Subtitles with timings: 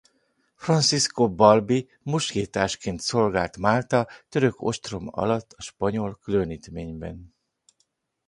[0.55, 7.33] Francisco Balbi muskétásként szolgált Málta török ostroma alatt a spanyol különítményben.